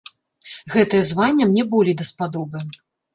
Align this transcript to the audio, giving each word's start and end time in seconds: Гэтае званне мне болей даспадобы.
Гэтае 0.75 1.01
званне 1.09 1.45
мне 1.51 1.65
болей 1.73 1.95
даспадобы. 2.01 2.63